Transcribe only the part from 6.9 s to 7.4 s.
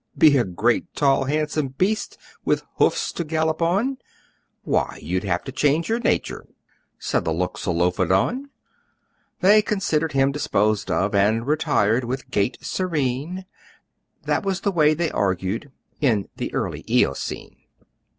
Said the